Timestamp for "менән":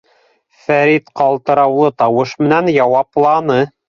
2.45-2.71